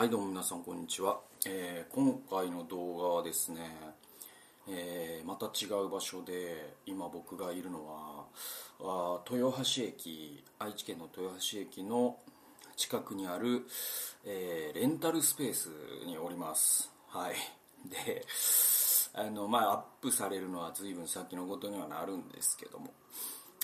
[0.00, 3.60] はいどうも皆さんこんにちは、えー今回の動画はですね、
[4.66, 7.86] えーまた違う場所で今僕がいるの
[8.80, 12.16] は豊橋駅愛知県の豊橋駅の
[12.78, 13.66] 近くにある、
[14.24, 15.68] えーレンタルスペース
[16.06, 16.90] におります。
[17.08, 17.34] はい。
[17.90, 18.24] で
[19.12, 22.94] あのまあアップされるのは随分先のことにはなるんですけども。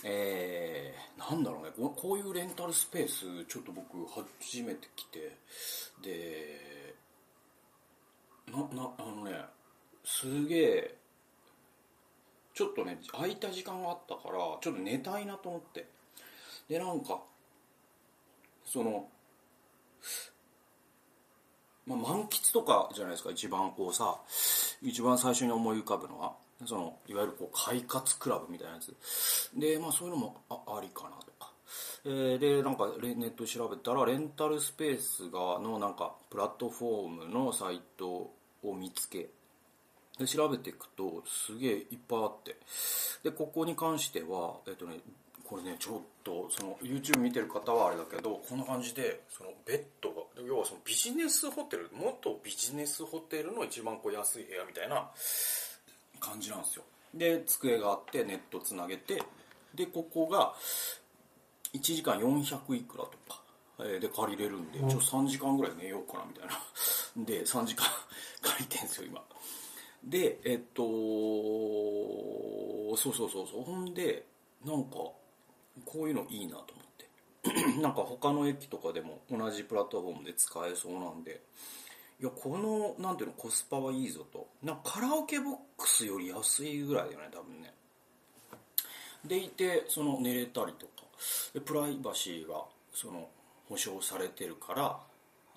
[0.05, 1.71] えー、なんだろうね。
[1.77, 4.07] ここういうレンタルスペースちょっと僕
[4.41, 5.37] 初めて来て。
[6.03, 6.95] で
[8.49, 9.33] ななあのね
[10.05, 10.99] すげえ
[12.55, 15.89] ちょっとね空いた時間があったからちょっと寝たいなと思って。
[16.69, 17.21] でなんか
[18.65, 19.09] その
[21.87, 24.19] まあ、満喫とかじゃないですか一番こうさ
[24.83, 26.35] 一番最初に思い浮かぶのは。
[26.65, 28.95] そのいわゆるこう快活クラブみたいなやつ。
[29.55, 31.53] でまあそういうのもあありかなとか、
[32.05, 39.29] えーでなんかレネット調べたらレンタルスペースがのなんかプラットフォームのサイトを見つけ。
[40.19, 42.57] で調べていくとすげえいっぱいあって。
[43.23, 45.01] でここに関してはえっとね
[45.45, 55.09] これねちょっとその YouTube 見てる方はあれだけどこんな感じでそのベッドが要はそのビジネスホテル元ビジネスホテルの一番こう安い部屋みたいな
[56.21, 56.85] 感じなんですよ。
[57.15, 59.23] で机があってネットつなげて
[59.75, 60.55] でここが
[61.75, 63.41] 1時間400いくらとか、
[63.81, 66.55] えーで借りれるんでちょっと3時間ぐらい寝ようかなみたいな。
[67.25, 67.87] で3時間
[68.43, 69.23] 借りてんすよ今。
[70.05, 70.83] でえっと
[72.97, 73.63] そうそうそうそう。
[73.63, 74.27] ほんで
[74.65, 75.19] なんかこ
[75.95, 77.07] ういうのいいなと思って。
[77.81, 81.43] なんか他の駅とかでも同じプラットフォームで使えそうなんで
[82.19, 84.49] いやこのなんていうのコスパはいいぞと。
[84.63, 87.75] なカラオケボックスより安いぐらいだよね多分ね。
[89.25, 90.93] でいてその寝れたりとか。
[91.53, 93.29] でプライバシーがその
[93.69, 95.01] 保証されてるから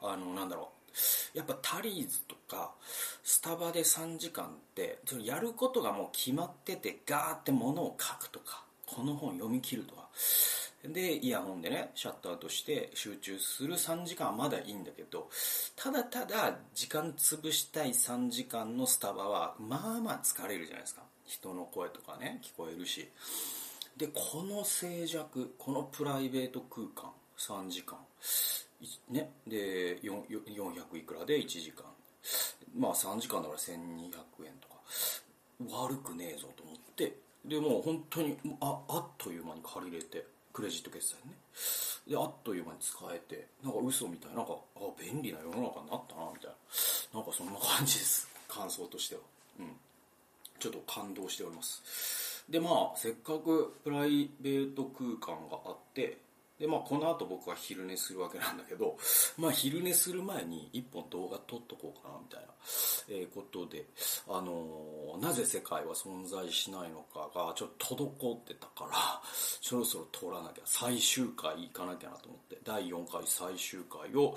[0.02, 0.72] あのなんだろ
[1.34, 1.38] う。
[1.38, 2.74] やっぱタリーズとか
[3.24, 8.64] スタバで3時間ってそのやることがもう決まっててガーって物を書くとか。
[8.96, 10.10] この本読み切るとか
[10.84, 15.30] でイヤホンでねシャットアウトして集中する3時間はまだいいんだけど
[15.76, 21.02] ただただ時間潰したい3時間のスタバはまあまあ疲れるじゃないですか。
[21.26, 23.08] 人の声とかね聞こえるし。
[23.98, 27.98] でこの静寂このプライベート空間3時間。
[29.10, 29.30] ね。
[29.46, 31.84] で400いくらで1時間。
[32.78, 33.76] まあ3時間だから1200
[34.46, 34.76] 円とか。
[35.70, 41.34] 悪くねえぞと思ってでもう本当にああっという間に借りれてクレジット決済ね。
[42.08, 46.52] であっという間に使えてなんか嘘みたいなんかあ便利な世の中になったなみたい
[47.14, 47.20] な。
[47.20, 48.28] なんかそんな感じです。
[48.48, 49.22] 感想としては。
[49.60, 49.76] うん。
[50.60, 52.44] ちょっと感動しております。
[52.50, 56.18] でまあせっかくプライベート空間があって
[56.60, 58.98] でまあこの後僕は昼寝するわけなんだけど
[59.38, 62.48] まあ昼寝する前に一本動画撮っとこうかなみたいな、
[63.10, 63.86] えーことで
[64.28, 69.22] あのーなぜ世界は存在しないのかがちょっと滞ってたから
[69.62, 74.36] そろそろ撮らなきゃ最終回行かなきゃなと思って第4回最終回を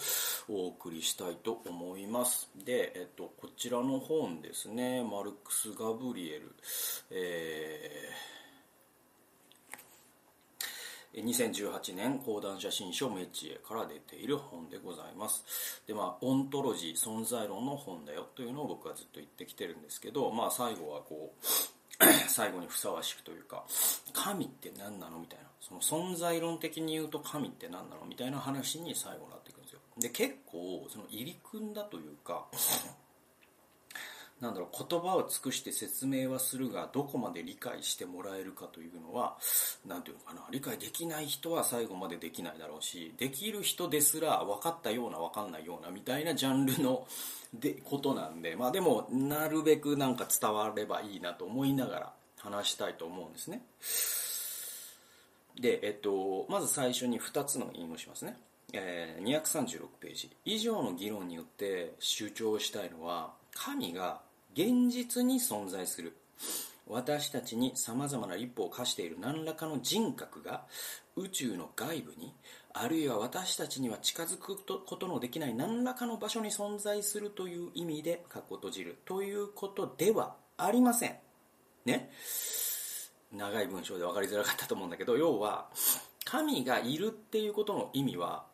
[0.49, 2.49] お送りしたいと思います。
[2.65, 5.03] で、えっと、こちらの本ですね。
[5.03, 6.55] マルクス・ガブリエル。
[7.11, 8.42] えー
[11.15, 15.83] 2018年講談写真書メッチエから出ている本でございます。
[15.87, 21.47] でまあオントロジー存在論の本だよというのを僕はずっと言ってきてるんですけどまあ最後はこう
[22.29, 23.65] 最後にふさわしくというか
[24.13, 25.53] 神って何なのみたいな。
[25.63, 29.81] その存在論的に言うと神って何なのみたいな話に最後なっていくんですよ。
[29.97, 32.47] で結構その入り組んだというか
[34.43, 39.37] なんだろう言葉を尽くして説明はするがどこまで理解してもらえるかというのは
[39.87, 47.07] なんていうのかな理解できない人は最後までできないだろうしできる人ですら分かったような分かんないようなみたいなジャンルの
[47.55, 53.63] でことなんでまあでもなるべくなんか伝わればいいなと思いながら話したいと思うんですね。
[55.61, 58.37] で、えっと、まず最初に2つの引用しますね。
[58.73, 60.31] えー236ページ。
[60.45, 64.21] 以上の議論によって主張したいのは神が
[64.55, 66.17] 現実に存在する。
[66.89, 70.65] 私たちにさまざまな立法を課している何らかの人格が
[71.17, 72.35] 宇宙の外部に
[72.75, 78.99] あるいは私たちには近づくことのできない何らかの場所に存在するという意味で括弧閉じる。
[79.05, 81.17] ということではありません。
[81.85, 82.11] ね。
[83.33, 85.69] 長い文章で分かりづらかったと思うんだけど要は
[86.25, 88.45] 神がいるっていうことの意味は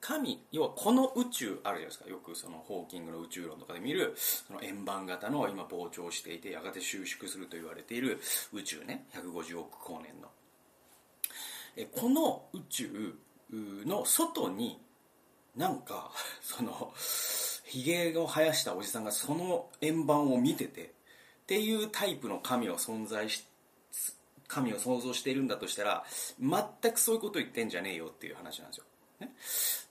[0.00, 2.08] 神要はこの宇宙あるじゃないですか。
[2.08, 8.20] よくそのホーキングの宇宙論とかで見るその円盤型の今膨張していてやがて収縮すると言われている
[8.52, 9.06] 宇宙ね。
[9.14, 10.28] 150億光年の。
[11.76, 13.14] えこの宇宙
[13.50, 14.80] の外に
[15.56, 16.10] なんか
[16.42, 16.92] その
[17.64, 20.88] ひげを生やしたおじさんがその円盤を見ててっ
[21.46, 23.44] ていうタイプの神を存在し
[24.46, 26.04] 神を想像しているんだとしたら
[26.40, 28.84] 全くそういうこと言ってんじゃねえよっていう話なんですよ、
[29.20, 29.32] ね、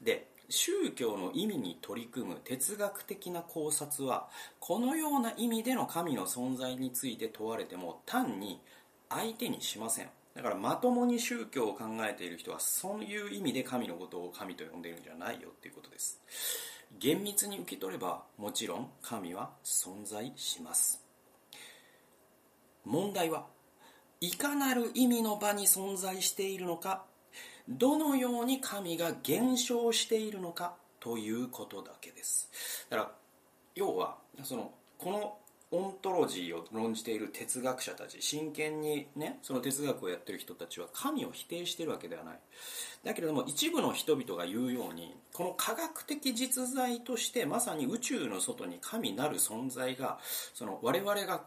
[0.01, 4.29] で宗教の意味に取り組む哲学的な考察は
[4.59, 8.61] このような意味での神の存在について問われても単に
[9.09, 10.09] 相手にしません。
[10.35, 16.21] だからまともに宗教を考えている人はそういう意味で神のことを神と呼んでいるんじゃないよっていうことです。
[16.99, 21.03] 厳密に受け取ればもちろん神は存在します。
[22.85, 23.47] 問題は
[24.21, 27.03] いかなる意味の場に存在しているのか
[27.69, 32.49] どのように神が減少しているのかということだけです。
[32.89, 33.11] だから
[33.75, 35.37] 要はそのこの
[35.69, 42.39] オントロジーを論じている哲学者たち真剣にねその哲学をやってる人たちは神を否定してるわけではない。
[43.03, 50.19] だけれども一部の人々が言うようにこの科学的実在としてまさに宇宙の外に神なる存在が
[50.53, 51.43] その我々が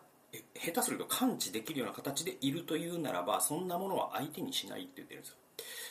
[0.55, 5.37] 下手すると感知できるような形でいるというならばそんなものは相手にしないって言ってるんですよ。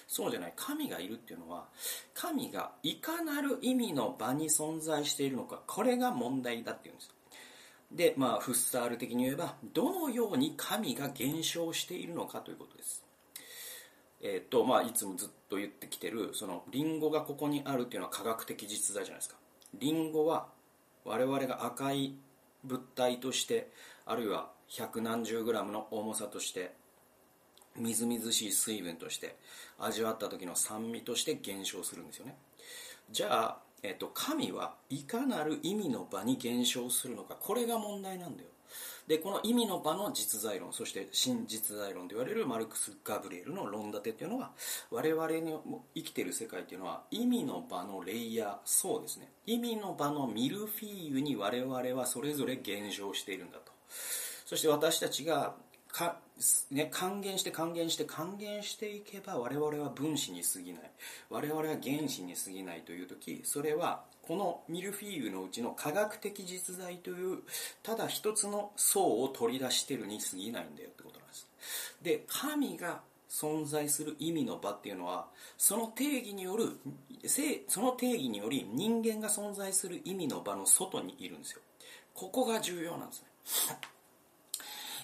[0.07, 0.53] そうじゃない。
[0.55, 1.65] 神がいるっていうのは
[2.13, 7.11] 神がいかなる意味の場に存在しているのかこれが問題だっていうんです。
[7.91, 13.03] でまあフッサール的に言えばどのように神が減少しているのかということです。
[14.21, 19.37] えーとまあ、いつもずっと言ってきてるそのリンゴがここにあるっていうのは科学的実在じゃないですか。
[19.75, 20.47] リンゴは
[21.05, 22.15] 我々が赤い
[22.63, 23.69] 物体として
[24.05, 26.73] あるいは百何十グラムの重さとして
[27.79, 29.35] みずみずしい水分として
[29.79, 32.35] 味わった時の酸味として減少するんですよね。
[33.11, 38.49] じゃあ、えっと、神はいかなる意味の場に減少するのかこれが問題なんだよ。
[39.07, 44.51] でこの意味の場の実在論そして真実在論と言われるマルクス・ガブリエルの論立てっていうのは
[44.91, 45.55] 我々に
[45.95, 49.31] 生きてる世界っていうのは意味の場のレイヤーそうですね。
[49.47, 53.71] 意味の場のミルフィーユに我々はそれぞれ減少しているんだと。
[54.45, 55.55] そして私たちが
[55.91, 56.17] か、
[56.71, 60.81] ね、還元して還元して還元していけば我々は分子に過ぎない。
[61.29, 67.39] 我々は原子に過ぎないという時それはこのミルフィーユのうちの科学的実在という
[67.81, 71.49] ただ一つの層を取り出してるに過ぎないんだよってことなんです。
[72.01, 75.27] で神が存在する意味の場っていうのは
[75.57, 76.79] その定義による
[77.67, 81.61] その定義により人間が存在する意味の場の外にいるんですよ。
[82.13, 83.23] ここが重要なんです
[83.69, 83.77] ね。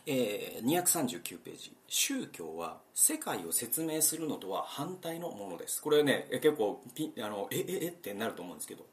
[0.06, 1.76] えー、239ページ。
[1.88, 5.82] 宗教は世界を説明するのとは反対のものです。
[5.82, 8.86] これね結構ピあのえええってなると思うんですけど。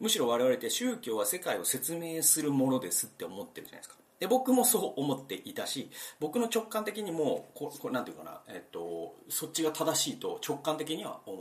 [0.00, 3.96] むしろ我々って宗教は世界を説明するものですって思ってるじゃないですか。
[4.20, 11.36] で僕もそう思っていたし僕の直感的にもここなんていうかな、えっと、そっちが正しいと直感的には思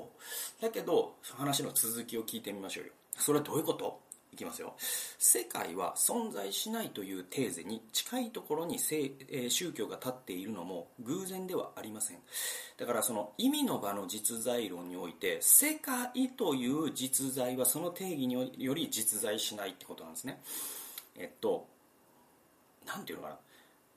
[0.59, 0.61] う。
[0.61, 2.91] だけど話の続きを聞いてみましょうよ。
[3.15, 3.99] それはどういうこと？
[4.37, 4.75] いきますよ。
[5.17, 12.19] 世界は存在しないというテーゼに近いところに宗教が立っているのも偶然ではありません。
[12.77, 20.39] だからその意味の場の実在論において世界という実在はその定義により実在しないってことなんですね。
[21.15, 21.67] えっと
[22.85, 23.39] 何ていうのかな。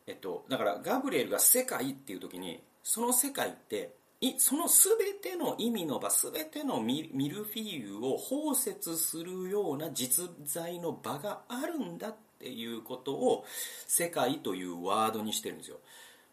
[0.06, 3.99] えっとだからガブリエルが世界っていう時にその世界って
[4.36, 13.46] その全ての意味の場全てのミルフィーユを包摂するような実在の場があるんだっていうことを
[13.86, 15.78] 世界というワードにしてるんですよ。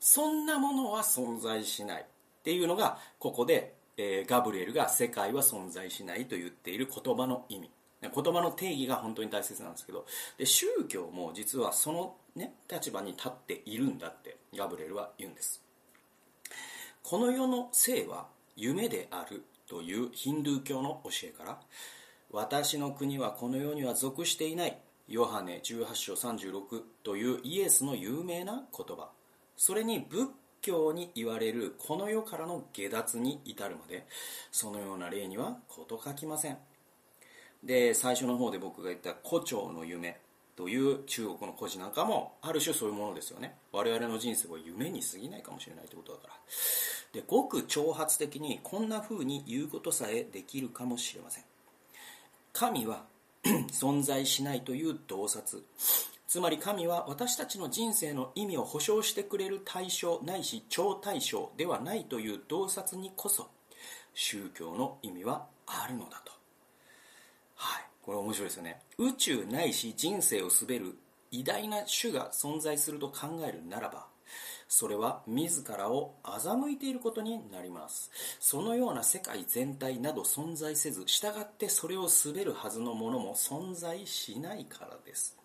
[0.02, 2.06] そんなものは存在しないっ
[2.44, 7.70] ていうのがここで、えー、ガブリエルが世界は存在しないと言っている言葉の意味。
[8.02, 10.06] 言葉の定義が本当に大切なんですけど。
[10.38, 15.67] で宗教も実はその、ね、立場に立っているんだってガブリエルは言うんです。
[17.04, 21.60] この世の生は夢であるというヒンドゥー教の教えから
[22.32, 24.77] 私の国はこの世には属していない
[25.08, 29.10] ヨハネ18章36というイエスの有名な言葉。
[29.56, 30.27] それに仏
[30.62, 34.06] 教に言われるこの世からの下脱に至るまで
[34.51, 36.58] そのような例には事書きません。
[37.63, 40.20] で最初の方で僕が言った胡蝶の夢。
[40.58, 43.56] という中国の孤児なんかもある種そういうものですよね。
[43.72, 46.34] 我々の人生は夢に過ぎないかもしれないということだから。
[47.14, 51.44] でごく挑発的にこんな風に言うことさえできるかもしれません。
[52.54, 53.06] 神は
[53.72, 55.64] 存在しないという洞察。
[56.28, 63.48] つまり神は私たちの人生の意味を保証してくれる対象ないし超対象ではないという洞察にこそ
[64.16, 66.37] 宗教の意味はあるのだと。
[68.08, 68.80] これ面白いですよね。
[68.98, 70.98] 宇宙ないし人生を滑る
[71.30, 74.08] 偉大な種が存在すると考えるならば
[74.70, 78.10] それは自らを欺いていることになります。
[78.40, 85.36] そのような世界全体など存在せず従ってそれを滑るはずのものも存在しないからです。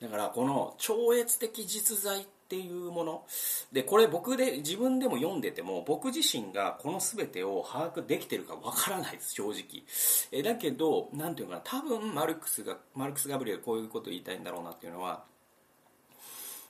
[0.00, 3.24] だからこの超越的実在っていうもの。
[3.72, 9.82] でこれ僕で自分でも読んでても僕自身がこの全てを把握できてるかわからないです正直。
[10.30, 15.24] えだけど何ていうかな多分マルクスがマルクス・ガブリエルこういうことを言いたいんだろうなっていうのは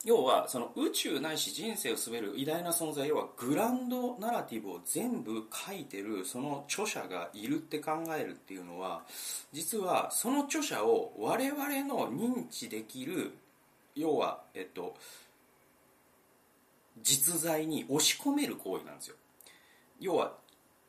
[0.04, 9.02] 要はその宇宙ないし人生を滑る偉大な存在要はグランドナラティブを全部書いてるその著者がいるって考えるっていうのは
[9.52, 13.32] 実はその著者を我々の認知できる
[13.96, 14.94] 要はえっと
[17.02, 19.16] 実在に押し込める行為なんですよ。
[20.00, 20.34] 要は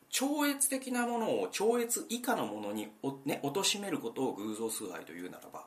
[0.09, 5.65] 超越的なものを超越以下のものにお、ね、貶めることを偶像崇拝というならば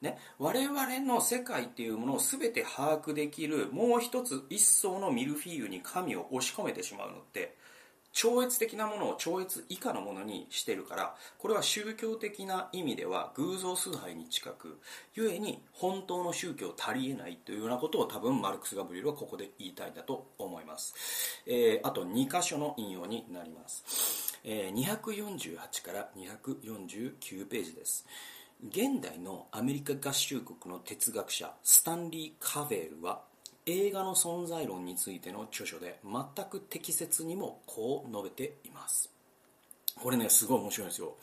[0.00, 7.56] ね、我々の世界っていうものを全て把握できるもう一つ一層のミルフィーユに神を押し込めてしまうのって
[8.20, 14.80] 超越的なものを超越以下のものにしてるからこれは宗教的な意味では偶像崇拝に近く
[15.14, 28.04] 故に本当の宗教足りえないというようなことを多分マルクス・ガブリエルはここで言いたいんだと思います、えー、あと2箇所の引用になります、えー、248から249ページです。
[28.66, 33.22] 現代のアメリカ合衆国の哲学者スタンリー・カヴェルは
[33.70, 39.10] 映画の存在論についての著書で全く適切にもこう述べています。
[39.94, 41.14] これねすごい面白いんですよ。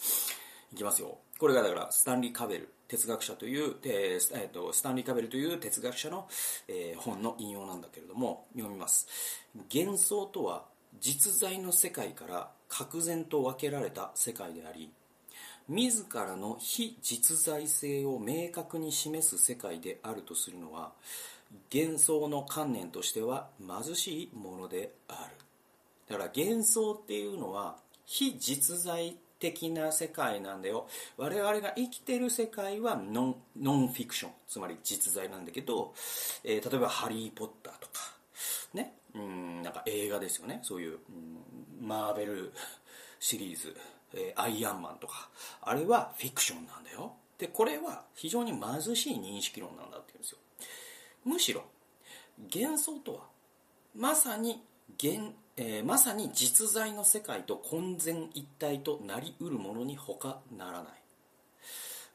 [0.71, 1.17] いきますよ。
[1.39, 6.27] これがだからスタンリー・カベル哲学者という、えーえーと、スタンリー・カベルという哲学者の、
[6.67, 9.07] えー、本の引用なんだけれども読みます。
[9.73, 10.65] 幻想とは
[11.01, 14.91] 実在の世界から確然と分けられた世界であり
[15.67, 20.91] 自らの非実在性を明確に示す世界であるとするのは
[21.73, 25.35] 幻想の観念としては貧しいものである。
[26.07, 30.87] だから幻想っていうのは非実在的な世界なんだよ。
[31.17, 35.93] 我々が生きてる世界はノンノンフィクションつまり実在なんだけど、
[36.43, 37.93] えー、例えば「ハリー・ポッター」とか
[38.73, 38.93] ね？
[39.13, 40.59] うんなんか映画ですよね。
[40.63, 40.99] そういう、
[41.81, 42.53] うん、マーベル
[43.19, 43.75] シリーズ
[44.13, 45.29] えー、アイアンマンとか。
[45.61, 47.13] あれはフィクションなんだよ。
[47.37, 50.37] でこれは非常に貧しい認識論なんだって言うんですよ。
[51.25, 51.63] むしろ
[52.53, 53.21] 幻想とは
[53.95, 54.63] まさに
[54.97, 60.93] 現、えー、まさに実在の世界と混然一体となりうるものに他ならない。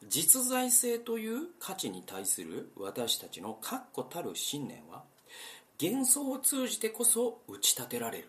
[0.09, 5.02] 実在性という価値に対する私たちの確固たる信念は
[5.81, 8.29] 幻想を通じてこそ打ち立てられる。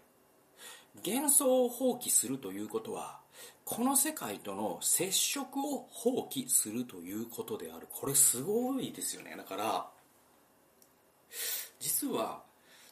[1.05, 3.19] 幻想を放棄するということは
[3.63, 7.87] この世界との接触を放棄するということである。
[7.89, 9.35] これすごいですよね。
[9.37, 9.87] だから
[11.79, 12.43] 実は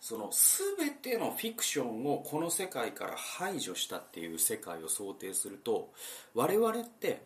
[0.02, 0.32] その
[0.78, 5.92] 全てのフィクションをこの世界から排除したっていう世界を想定すると
[6.34, 7.22] 我々って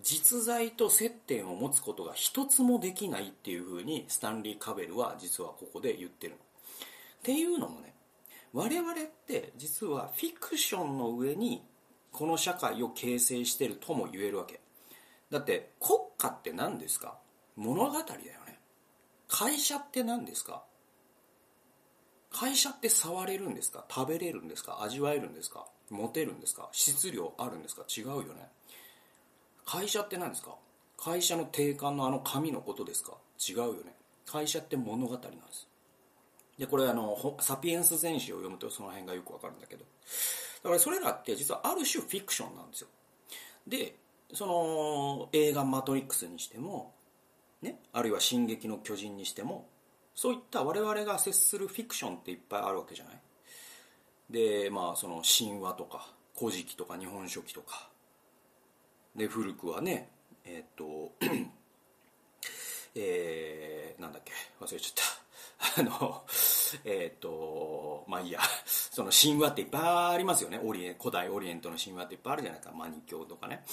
[0.00, 6.38] 実在と接点を持つことが一つもできないっていうふうにスタンリー・カベルは実はここで言ってるの。
[6.38, 6.40] っ
[7.22, 7.94] ていうのもね
[8.52, 8.94] 我々っ
[9.26, 11.62] て実はフィクションの上に
[12.10, 14.60] この社会を形成してるとも言えるわけ。
[15.30, 17.16] だって国家って何ですか？
[17.56, 18.02] 物語だよ。
[19.34, 20.62] 会社って何ですか？
[22.30, 23.86] 会社って触れるんですか？
[23.90, 24.82] 食べれるんですか？
[24.82, 25.64] 味わえるんですか？
[25.88, 26.68] 持てるんですか？
[26.72, 27.82] 質量あるんですか？
[27.88, 28.46] 違うよね。
[29.64, 30.54] 会社って何ですか？
[30.98, 33.12] 会社の定款のあの紙のことですか？
[33.40, 33.94] 違うよね。
[34.26, 35.66] 会社って物語なんです。
[36.58, 39.84] でこれあのサピエンス全史を読むとその辺がよくわかるんだけど。
[40.62, 42.88] だからそれらって実はある種フィクションなんですよ。
[43.66, 43.96] で
[44.34, 46.92] その映画「マトリックス」にしても、
[47.62, 49.68] ね、あるいは「進撃の巨人」にしても
[50.14, 53.20] そういった我々が接するフィクションっていっぱいあるわけじゃない？
[54.30, 57.88] でまあその神話とか「古事記」とか「日本書紀」とか。
[59.14, 60.10] で古くはね
[60.44, 61.12] えっ、と
[62.94, 65.80] えー、なんだっけ忘れちゃった。
[65.80, 66.24] あの
[66.84, 68.40] えっ、とまあいいや。
[68.66, 70.60] その神話っていっぱいありますよね。
[70.62, 72.72] オリエ古代オリエントの神話っていっぱいあるじゃないか。
[72.72, 73.64] マニ教とかね。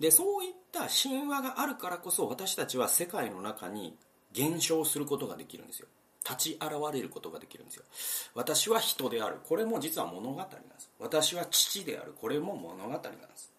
[0.00, 3.96] でそういった神話があるからこそ私たちは世界の中に
[4.32, 5.88] 現象することができるんですよ。
[6.28, 7.84] 立ち現れることができるんですよ。
[8.34, 9.38] 私は人である。
[9.48, 10.90] これも実は物語なんです。
[10.98, 12.14] 私は父である。
[12.20, 13.52] これも物語なんです。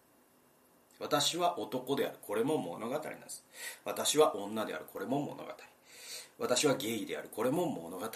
[1.00, 2.16] 私は男である。
[2.20, 3.44] これも物語なんです。
[3.84, 4.84] 私は女である。
[4.92, 5.44] これも物語。
[6.38, 7.30] 私はゲイである。
[7.34, 8.06] これも物語。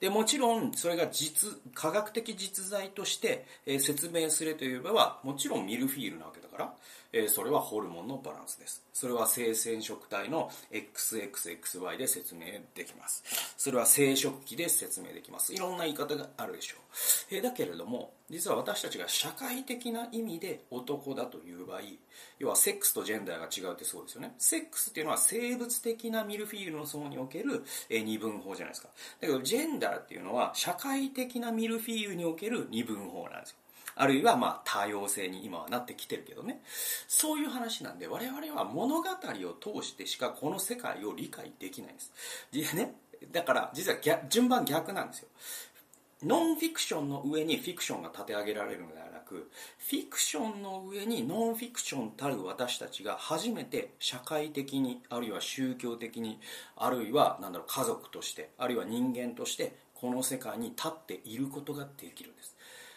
[0.00, 6.74] でもちろんそれが実科学的実在として、え、説明するという場合はもちろんミルフィーユなわけだから、から
[7.16, 8.82] えー、それはホルモンのバランスです。
[8.92, 13.22] それは性染色体の XXXY で説明できます。
[13.56, 15.54] それは生殖器で説明できます。
[15.54, 16.76] いろんな言い方があるでしょ
[17.30, 21.80] う、えー、だけれども実は私たちが社会的な意味で男だという場合
[22.40, 24.34] 要はセックスとジェンダーが違うってそうですよね。
[24.38, 28.88] セックスっていうのは生物的なミルフィーユの層における、えー、二分法じゃないですか。
[29.20, 33.56] だけどジェンダーっていうのは社会的なミルフィーユにおける二分法なんですよ。
[33.96, 36.60] あるいはまあ多様性に今はなってきてるけどね。
[37.08, 42.12] そういう話なんで我々は物語を通してしかこの世界を理解できないんです。
[42.52, 42.94] でね
[43.32, 43.98] だから実は
[44.28, 45.28] 順番逆なんですよ。
[46.22, 56.40] ノンフィクションの上にフィクションが立て上げられるのではなくフィクションの上にノンフィクションたる私たちが初めて社会的にあるいは宗教的に
[56.76, 62.53] あるいはなんだろう家族としてあるいは人間としてこの世界に立っていることができるんです。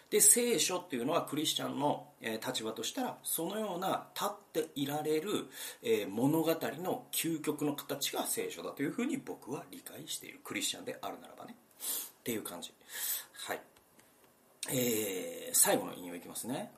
[0.09, 2.07] で聖書っていうのはクリスチャンの、
[2.45, 5.47] 立場としたらそのような立っていられる、
[6.09, 11.55] 物語の究極の形が聖書だというふうに僕は理解しているクリスチャンであるならばね。
[12.19, 12.73] っていう感じ。
[13.45, 13.61] はい。
[14.69, 16.71] えー、最後の引用いきますね。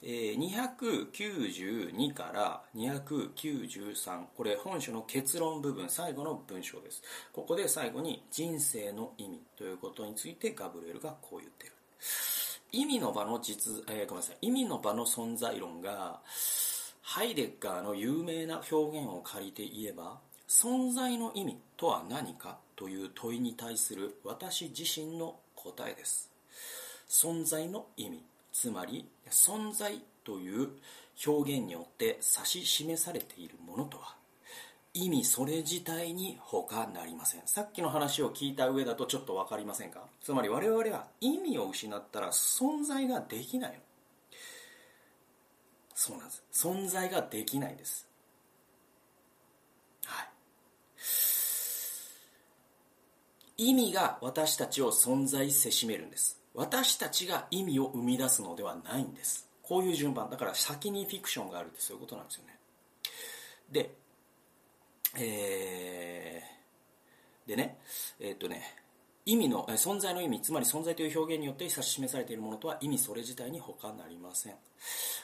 [0.00, 5.88] え292から293これ本書の結論部分。
[5.88, 7.02] 最後の文章です。
[7.32, 11.72] ここで最後に人生の意味ということについてガブリエルがこう言ってる。
[12.72, 14.36] 意味の場の実、えー、ごめんなさい。
[14.42, 16.20] 意味の場の存在論が
[17.02, 26.30] ハイデッガーの有名な表現を借りて言えば存在の意味とは何かという問いに対する私自身の答えです。
[27.08, 28.22] 存在の意味
[28.52, 30.68] つまり存在という
[31.26, 34.17] 表現によって指し示されているものとは
[34.94, 37.42] 意味それ自体に他なりません。
[37.46, 40.00] さっきの話を聞いた上だとちょっと分かりませんか？
[40.22, 43.78] つまり我々は意味を失ったら存在ができないの。
[45.94, 46.42] そうなんです。
[46.52, 48.08] 存在ができないです。
[50.06, 50.24] は
[53.58, 53.68] い。
[53.70, 56.40] 意味が私たちを存在せしめるんです。
[56.54, 59.48] 私たちが意味を生み出すのではないんです。
[59.62, 60.30] こういう順番。
[60.30, 62.58] だから先にフィクションがあるってそういうことなんですよね。
[63.70, 63.97] で
[65.20, 67.78] えー、でね、
[68.20, 68.62] えー、っとね、
[69.26, 74.54] 意味の、存在の意味、つまり存在という表現によって指し示されているものとは意味それ自体に他なりません。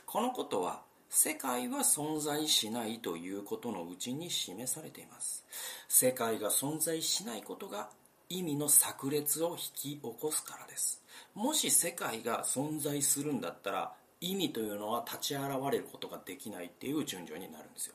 [0.04, 5.44] このことは、世界は存在しないということのうちに示されています。
[5.88, 7.88] 世界が存在しないことが
[8.28, 11.00] 意味の炸裂を引き起こすからです。
[11.34, 17.94] もし世界が存在するんだったら、意味というのは立ち現れることができないっていう順序になるんですよ。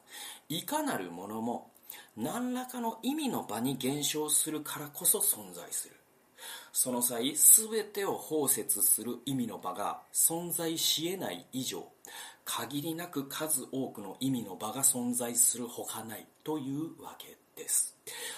[0.49, 1.71] いかなるものも
[2.17, 5.95] 何らかの意味の場に現象するからこそ存在する
[6.71, 11.87] その際全てを包摂する意味の場が存在し得ない以上
[12.45, 17.95] 限りなく数多くの意味の場が存在するほかないというわけです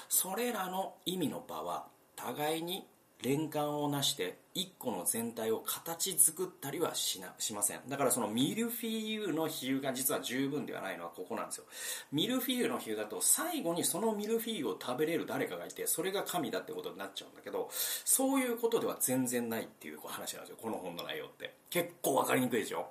[0.10, 2.88] それらの意味の場は互いに
[3.22, 7.80] 連関をなして一個の全体を形作ったりはしなしません。
[7.88, 11.66] だからそのミルフィーユの比喩が実は十分ではないのはここなんですよ。
[12.12, 20.58] ミルフィーユの比喩だと最後にそのミルフィーユを食べれる誰かがいてそれが神だってことになっちゃうんだけどそういうことでは全然ないっていう話なんですよ。
[20.62, 21.54] この本の内容って。
[21.70, 22.90] 結構分かりにくいでしょ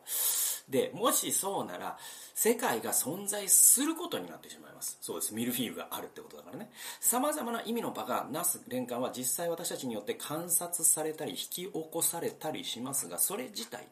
[0.71, 1.99] でもしそうなら
[2.35, 4.99] 世界が存在することになってしまいます。
[5.01, 5.35] そうです。
[5.35, 6.71] ミルフィーユがあるってことだからね。
[7.01, 13.87] さまざまな意味の場がなす連関は実際私たちによって観察されたり引き起こされたりしますがそれ自体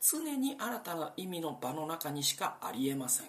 [0.00, 3.26] 常に新たな意味の場の中にしかありえません。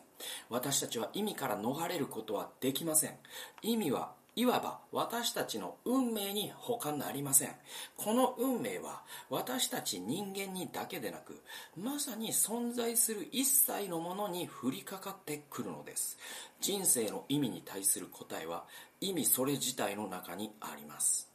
[0.50, 3.18] 私たちは意味から逃れることはできません。
[3.62, 7.50] 意味はいわば私たちの運命に他なりません。
[7.98, 11.42] この運命は私たち人間にだけでなく
[11.78, 16.18] まさに存在する一切のものに降りかかってくるのです。
[16.62, 18.64] 人生の意味に対する答えは
[19.02, 21.30] 意味それ自体の中にあります。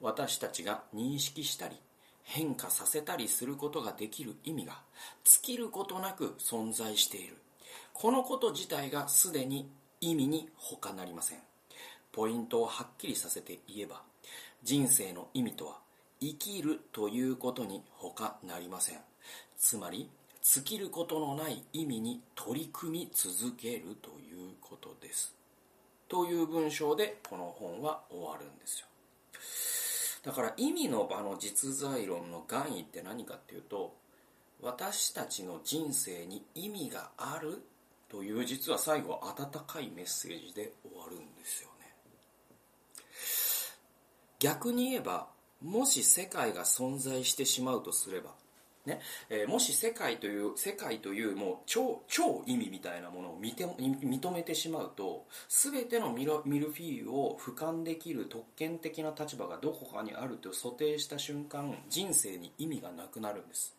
[0.00, 1.76] 私たちが認識したり
[2.24, 4.80] 変化させたりすることができる意味が
[5.22, 7.36] 尽きることなく存在している。
[7.92, 11.47] このこと自体がすでに意味に他なりません。
[12.18, 14.02] ポイントをはっきりさせて言えば
[14.64, 15.78] 人生の意味とは
[16.20, 18.98] 生きるということに他なりません。
[19.56, 20.10] つまり
[20.42, 25.32] 尽きることのない意味に取り組み続けるということです。
[26.08, 28.86] という文章でこの本は終わるんですよ。
[30.24, 33.94] だから意味の場の実在論の含意って何かっていうと
[34.60, 37.62] 私たちの人生に意味がある
[38.08, 41.68] という実は最後温かいメッセージで終わるんですよ
[44.38, 45.28] 逆に言えば
[45.62, 48.30] もし世界が存在してしまうとすれば
[48.86, 63.76] ねえーもし世界という世界というもう超超意味みたいなものを見て認めてしまうと全てのミルミルフィーユを俯瞰できる特権的な立場がどこかにあると想定した瞬間人生に意味がなくなるんです。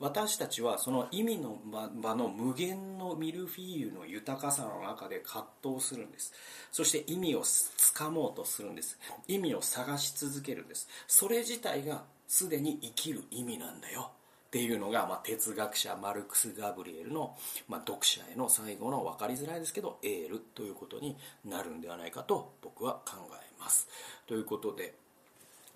[0.00, 1.58] 私たちはその意味の
[2.00, 6.32] 場の無限のミルフィーユの豊かさの中で葛藤するんです。
[6.70, 8.98] そして意味をつかもうとするんです。
[9.26, 10.88] 意味を探し続けるんです。
[11.08, 14.12] それ自体がすでに生きる意味なんだよ。
[14.48, 17.36] っていうのが、まあ、哲学者マルクス・ガブリエルの、
[17.68, 23.88] まあ、読者への最後の分かりづらいですけどエールということになるんではないかと僕は考えます。
[24.26, 24.94] ということで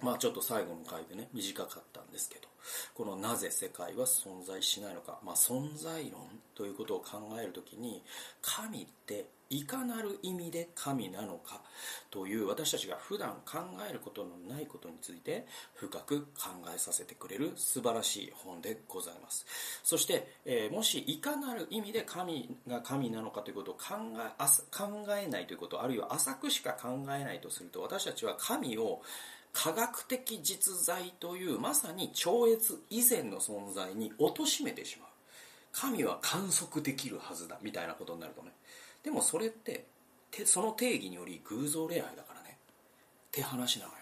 [0.01, 2.52] まあちょっと最後の回でね短かったんですけど。
[2.94, 6.20] このなぜ世界は存在しないのか、まあ、存在論
[6.55, 8.03] ということを考えるときに
[8.40, 11.61] 神っていかなる意味で神なのか
[12.11, 19.44] という私たちが普段考えることのないことについて深く考えさせてくれる素晴らしい本でございます。
[19.85, 23.81] そして、えーもしいかなる意味で神が神なのかということを考
[24.16, 24.33] え
[24.70, 29.03] 考えないということあるいは浅くしか考えないとすると私たちは神を
[29.53, 35.09] 科学的実在というまさに超越以前の存在に貶めてしまう。
[35.73, 38.53] 神は観測できるはずだみたいなことになるとね。
[39.03, 39.87] でもそれって
[40.45, 42.57] その定義により偶像礼拝だからね。
[43.29, 43.99] って話なのよ。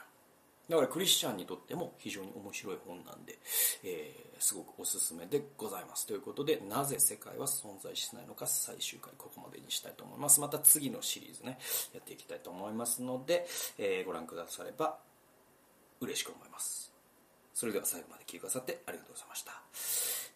[0.68, 3.38] だからクリスチャンにとっても非常に面白い本なんで、
[3.84, 6.06] えーすごくおすすめでございます。
[6.06, 10.40] ということでなぜ世界は存在しないのか最終回ここまでにしたいと思います。
[10.40, 11.58] また次のシリーズね
[11.92, 14.96] やっていきたいと思いますので、えーご覧くだされば
[16.00, 16.92] 嬉しく思います。
[17.54, 19.52] それでは最後まで聞いてくださってありがとうございました。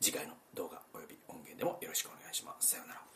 [0.00, 2.70] 次回の動画および音源でもよろしくお願いします。
[2.70, 3.13] さようなら。